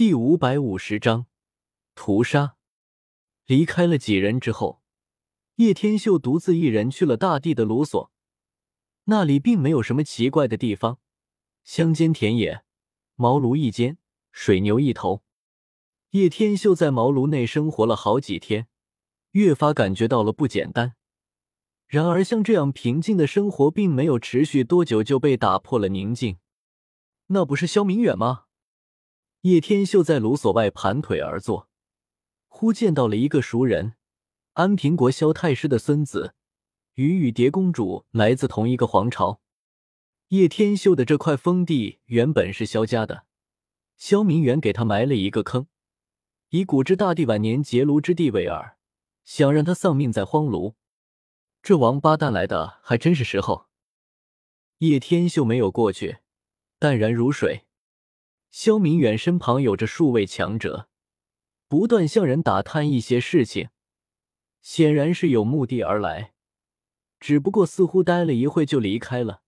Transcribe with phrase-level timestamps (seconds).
[0.00, 1.26] 第五百五十章
[1.94, 2.56] 屠杀。
[3.44, 4.80] 离开了几人之后，
[5.56, 8.10] 叶天秀独自一人去了大地的卢索。
[9.04, 11.00] 那里并没有什么奇怪的地方，
[11.64, 12.64] 乡间田野，
[13.16, 13.98] 茅庐一间，
[14.32, 15.22] 水牛一头。
[16.12, 18.68] 叶天秀在茅庐内生活了好几天，
[19.32, 20.94] 越发感觉到了不简单。
[21.86, 26.38] 然而，像这样平静的生活并没有持续多久，就被打破了宁静。
[27.26, 28.46] 那不是萧明远吗？
[29.42, 31.70] 叶天秀在卢所外盘腿而坐，
[32.48, 33.94] 忽见到了一个熟人——
[34.52, 36.34] 安平国萧太师的孙子，
[36.96, 39.40] 与雨蝶公主来自同一个皇朝。
[40.28, 43.24] 叶天秀的这块封地原本是萧家的，
[43.96, 45.68] 萧明远给他埋了一个坑，
[46.50, 48.74] 以古之大帝晚年结庐之地为饵，
[49.24, 50.74] 想让他丧命在荒庐。
[51.62, 53.68] 这王八蛋来的还真是时候。
[54.78, 56.18] 叶天秀没有过去，
[56.78, 57.64] 淡然如水。
[58.50, 60.88] 萧明远身旁有着数位强者，
[61.68, 63.68] 不断向人打探一些事情，
[64.60, 66.34] 显然是有目的而来。
[67.20, 69.42] 只不过似乎待了一会就离开了，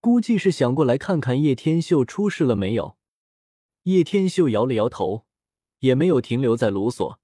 [0.00, 2.96] 估计是想过来看看叶天秀出事了没有。
[3.82, 5.26] 叶天秀摇了摇头，
[5.80, 7.20] 也没有停留在卢所。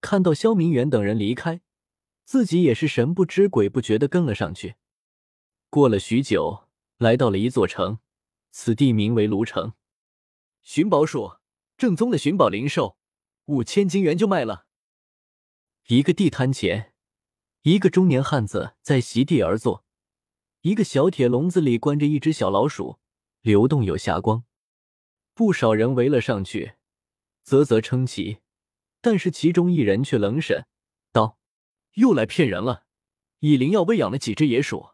[0.00, 1.60] 看到萧明远等人离开，
[2.24, 4.74] 自己也是神不知鬼不觉的跟了上去。
[5.70, 6.64] 过了许久，
[6.98, 7.98] 来到了一座城，
[8.50, 9.72] 此地名为卢城。
[10.64, 11.36] 寻宝鼠，
[11.76, 12.96] 正宗的寻宝灵兽，
[13.44, 14.66] 五千金元就卖了。
[15.88, 16.94] 一个地摊前，
[17.62, 19.84] 一个中年汉子在席地而坐，
[20.62, 22.98] 一个小铁笼子里关着一只小老鼠，
[23.42, 24.44] 流动有霞光。
[25.34, 26.76] 不少人围了上去，
[27.42, 28.38] 啧啧称奇。
[29.02, 30.66] 但是其中一人却冷审
[31.12, 31.38] 道
[31.96, 32.86] ：“又来骗人了！
[33.40, 34.92] 以灵药喂养了几只野鼠，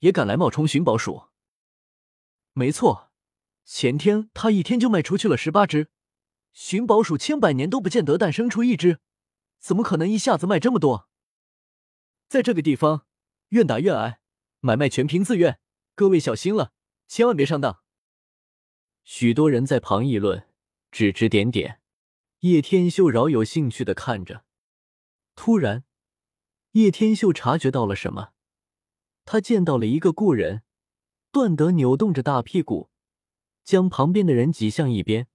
[0.00, 1.28] 也敢来冒充寻宝鼠？”
[2.52, 3.05] 没错。
[3.66, 5.90] 前天他一天就卖出去了十八只，
[6.52, 9.00] 寻宝鼠千百年都不见得诞生出一只，
[9.58, 11.08] 怎么可能一下子卖这么多？
[12.28, 13.06] 在这个地方，
[13.48, 14.20] 愿打愿挨，
[14.60, 15.58] 买卖全凭自愿，
[15.96, 16.72] 各位小心了，
[17.08, 17.82] 千万别上当。
[19.02, 20.48] 许多人在旁议论，
[20.92, 21.80] 指指点点。
[22.40, 24.44] 叶天秀饶有兴趣的看着，
[25.34, 25.84] 突然，
[26.72, 28.30] 叶天秀察觉到了什么，
[29.24, 30.62] 他见到了一个故人，
[31.32, 32.90] 段德扭动着大屁股。
[33.66, 35.26] 将旁边的人挤向一边，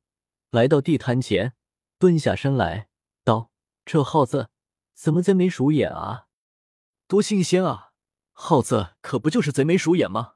[0.51, 1.53] 来到地摊前，
[1.99, 2.87] 蹲下身来
[3.25, 3.51] 道
[3.83, 4.49] ：“这耗子
[4.93, 6.27] 怎么贼眉鼠眼啊？
[7.07, 7.91] 多新鲜啊！
[8.31, 10.35] 耗子可不就是贼眉鼠眼吗？”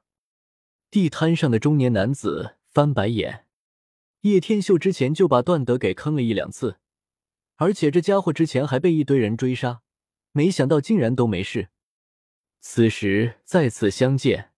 [0.90, 3.46] 地摊上的中年男子翻白眼。
[4.20, 6.78] 叶天秀之前就把段德给坑了一两次，
[7.56, 9.80] 而且这家伙之前还被一堆人追杀，
[10.32, 11.70] 没想到竟然都没事。
[12.60, 14.52] 此时再次相见，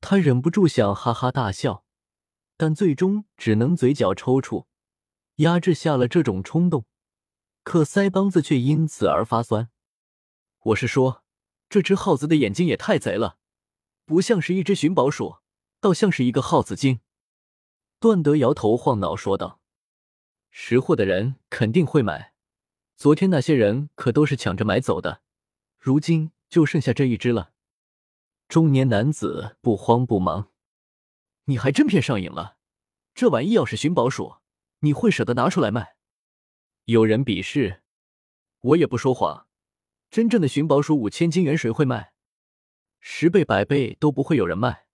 [0.00, 1.84] 他忍不住想哈哈大笑。
[2.58, 4.66] 但最终只能嘴角抽搐，
[5.36, 6.84] 压制下了这种冲动，
[7.62, 9.70] 可腮帮子却因此而发酸。
[10.64, 11.22] 我是说，
[11.68, 13.38] 这只耗子的眼睛也太贼了，
[14.04, 15.36] 不像是一只寻宝鼠，
[15.80, 16.98] 倒像是一个耗子精。
[18.00, 19.60] 段德摇头晃脑说道
[20.50, 22.34] ：“识货的人肯定会买，
[22.96, 25.22] 昨天那些人可都是抢着买走的，
[25.78, 27.52] 如今就剩下这一只了。”
[28.48, 30.50] 中年男子不慌不忙。
[31.48, 32.58] 你还真骗上瘾了，
[33.14, 34.36] 这玩意要是寻宝鼠，
[34.80, 35.96] 你会舍得拿出来卖？
[36.84, 37.82] 有人鄙视，
[38.60, 39.48] 我也不说谎，
[40.10, 42.12] 真正的寻宝鼠五千金元谁会卖？
[43.00, 44.88] 十倍百倍都不会有人卖。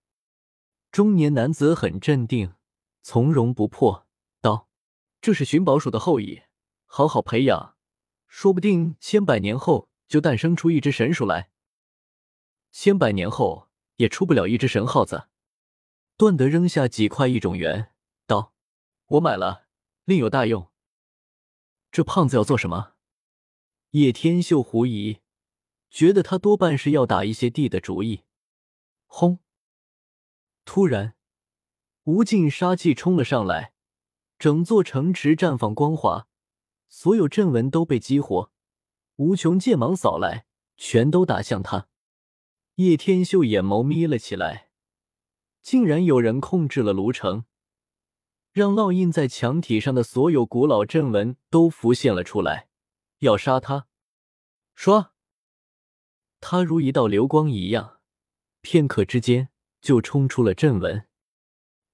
[0.92, 2.54] 中年男子很镇定，
[3.02, 4.06] 从容不迫
[4.40, 4.68] 道
[5.20, 6.42] ：“这是寻宝鼠的后裔，
[6.86, 7.74] 好好培养，
[8.28, 11.50] 说不定千百年后就诞生出一只神鼠来。
[12.70, 15.30] 千百年后也出不了一只神耗子。”
[16.16, 17.90] 段德扔下几块异种元，
[18.24, 18.54] 道
[19.06, 19.66] ：“我买了，
[20.04, 20.70] 另有大用。”
[21.90, 22.92] 这胖子要做什么？
[23.90, 25.18] 叶天秀狐疑，
[25.90, 28.22] 觉得他多半是要打一些地的主意。
[29.06, 29.40] 轰！
[30.64, 31.16] 突然，
[32.04, 33.72] 无尽杀气冲了上来，
[34.38, 36.28] 整座城池绽放光华，
[36.88, 38.52] 所有阵纹都被激活，
[39.16, 40.46] 无穷剑芒扫来，
[40.76, 41.88] 全都打向他。
[42.76, 44.63] 叶天秀眼眸眯了起来。
[45.64, 47.46] 竟然有人控制了卢城，
[48.52, 52.68] 让烙印在墙体上的所有古老阵纹都浮现了出来，
[53.20, 53.86] 要杀他。
[54.74, 55.14] 说，
[56.38, 58.00] 他如一道流光一样，
[58.60, 59.48] 片刻之间
[59.80, 61.06] 就冲出了阵纹。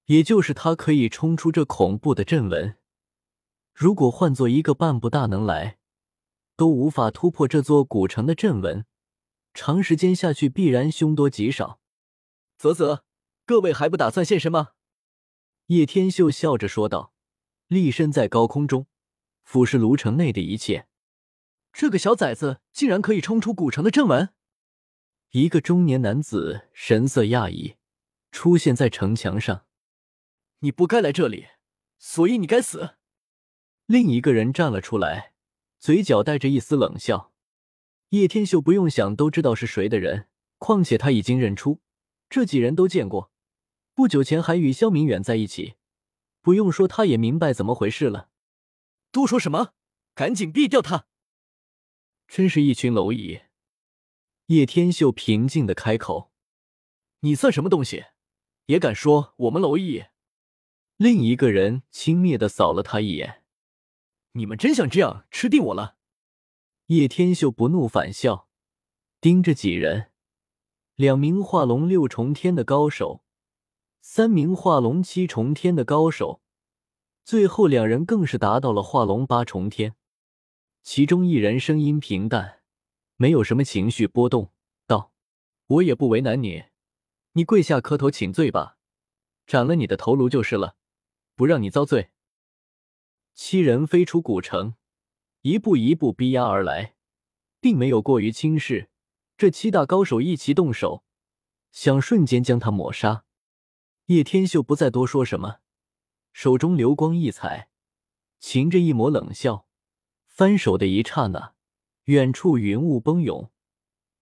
[0.07, 2.77] 也就是他可以冲出这恐怖的阵纹，
[3.73, 5.79] 如果换做一个半步大能来，
[6.57, 8.85] 都无法突破这座古城的阵纹。
[9.55, 11.79] 长时间下去，必然凶多吉少。
[12.59, 13.05] 啧啧。
[13.51, 14.75] 各位还不打算现身吗？
[15.67, 17.13] 叶天秀笑着说道。
[17.67, 18.87] 立身在高空中，
[19.43, 20.87] 俯视卢城内的一切。
[21.73, 24.29] 这个小崽子竟然可以冲出古城的正门！
[25.31, 27.75] 一个中年男子神色讶异，
[28.31, 29.67] 出现在城墙上。
[30.61, 31.49] 你不该来这里，
[31.99, 32.99] 所以你该死。
[33.87, 35.33] 另一个人站了出来，
[35.81, 37.33] 嘴角带着一丝冷笑。
[38.11, 41.81] 叶天秀不用想都知道是谁的人，况且他已经认出
[42.29, 43.33] 这几人都见过，
[44.01, 45.75] 不久前还与肖明远在一起。
[46.41, 48.31] 不用说，他也明白怎么回事了。
[49.13, 49.75] 多说什么？
[50.15, 51.07] 赶紧毙掉他！
[52.27, 53.43] 真是一群蝼蚁！
[54.47, 56.33] 叶天秀平静的开口
[57.21, 58.07] ：“你算什么东西，
[58.65, 60.07] 也敢说我们蝼蚁？”
[60.97, 63.45] 另一个人轻蔑的扫了他一眼
[64.33, 65.99] ：“你们真想这样吃定我了？”
[66.89, 68.49] 叶天秀不怒反笑，
[69.21, 70.11] 盯着几人：
[70.95, 73.23] 两名化龙六重天的高手，
[74.03, 76.41] 三名化龙七重天的高手，
[77.23, 79.95] 最后两人更是达到了化龙八重天。
[80.83, 82.63] 其中一人声音平淡，
[83.17, 84.53] 没有什么情绪波动，
[84.87, 85.13] 道
[85.69, 86.65] ：“我也不为难你，
[87.33, 88.79] 你跪下磕头请罪吧，
[89.47, 90.77] 斩了你的头颅就是了，
[91.37, 92.11] 不让你遭罪。”
[93.35, 94.75] 七人飞出古城，
[95.43, 96.95] 一步一步逼压而来，
[97.61, 98.89] 并没有过于轻视。
[99.37, 101.05] 这七大高手一齐动手，
[101.71, 103.25] 想瞬间将他抹杀。
[104.11, 105.61] 叶天秀不再多说什么，
[106.33, 107.69] 手中流光溢彩，
[108.41, 109.69] 噙着一抹冷笑。
[110.27, 111.55] 翻手的一刹那，
[112.07, 113.53] 远处云雾奔涌，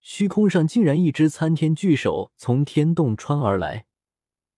[0.01, 3.87] 虚空上竟然一只参天巨手从天洞穿而来，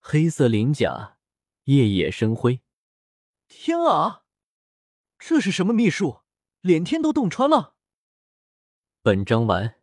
[0.01, 1.15] 黑色鳞甲，
[1.63, 2.59] 夜夜生辉。
[3.47, 4.23] 天啊，
[5.17, 6.23] 这是什么秘术？
[6.59, 7.75] 连天都洞穿了！
[9.01, 9.80] 本章完。